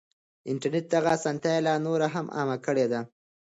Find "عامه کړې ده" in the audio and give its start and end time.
2.35-3.01